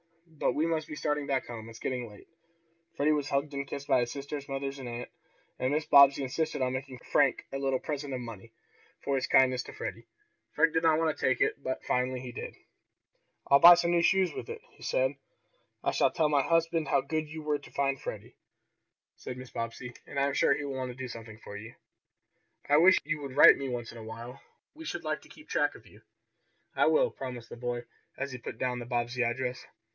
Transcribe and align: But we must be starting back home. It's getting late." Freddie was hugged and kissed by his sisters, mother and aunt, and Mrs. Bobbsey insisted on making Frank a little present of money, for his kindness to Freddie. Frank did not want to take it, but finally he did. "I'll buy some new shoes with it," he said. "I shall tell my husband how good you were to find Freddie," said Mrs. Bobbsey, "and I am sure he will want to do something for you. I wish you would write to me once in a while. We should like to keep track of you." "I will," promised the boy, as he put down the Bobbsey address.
But 0.25 0.53
we 0.53 0.65
must 0.65 0.87
be 0.87 0.95
starting 0.95 1.27
back 1.27 1.45
home. 1.45 1.69
It's 1.69 1.77
getting 1.77 2.09
late." 2.09 2.27
Freddie 2.95 3.11
was 3.11 3.29
hugged 3.29 3.53
and 3.53 3.67
kissed 3.67 3.87
by 3.87 3.99
his 3.99 4.11
sisters, 4.11 4.49
mother 4.49 4.71
and 4.79 4.89
aunt, 4.89 5.09
and 5.59 5.71
Mrs. 5.71 5.89
Bobbsey 5.91 6.23
insisted 6.23 6.63
on 6.63 6.73
making 6.73 6.97
Frank 6.97 7.45
a 7.53 7.59
little 7.59 7.77
present 7.77 8.15
of 8.15 8.19
money, 8.21 8.51
for 9.03 9.13
his 9.13 9.27
kindness 9.27 9.61
to 9.63 9.73
Freddie. 9.73 10.07
Frank 10.53 10.73
did 10.73 10.81
not 10.81 10.97
want 10.97 11.15
to 11.15 11.23
take 11.23 11.39
it, 11.41 11.61
but 11.61 11.83
finally 11.83 12.19
he 12.19 12.31
did. 12.31 12.55
"I'll 13.45 13.59
buy 13.59 13.75
some 13.75 13.91
new 13.91 14.01
shoes 14.01 14.33
with 14.33 14.49
it," 14.49 14.61
he 14.71 14.81
said. 14.81 15.11
"I 15.83 15.91
shall 15.91 16.09
tell 16.09 16.29
my 16.29 16.41
husband 16.41 16.87
how 16.87 17.01
good 17.01 17.29
you 17.29 17.43
were 17.43 17.59
to 17.59 17.69
find 17.71 18.01
Freddie," 18.01 18.35
said 19.17 19.37
Mrs. 19.37 19.53
Bobbsey, 19.53 19.93
"and 20.07 20.19
I 20.19 20.25
am 20.25 20.33
sure 20.33 20.55
he 20.55 20.65
will 20.65 20.73
want 20.77 20.89
to 20.89 20.95
do 20.97 21.07
something 21.07 21.37
for 21.37 21.55
you. 21.57 21.75
I 22.67 22.77
wish 22.77 22.97
you 23.03 23.21
would 23.21 23.35
write 23.37 23.53
to 23.53 23.59
me 23.59 23.69
once 23.69 23.91
in 23.91 23.99
a 23.99 24.03
while. 24.03 24.41
We 24.73 24.85
should 24.85 25.03
like 25.03 25.21
to 25.21 25.29
keep 25.29 25.47
track 25.47 25.75
of 25.75 25.85
you." 25.85 26.01
"I 26.75 26.87
will," 26.87 27.11
promised 27.11 27.49
the 27.49 27.57
boy, 27.57 27.83
as 28.17 28.31
he 28.31 28.39
put 28.39 28.57
down 28.57 28.79
the 28.79 28.87
Bobbsey 28.87 29.21
address. 29.23 29.67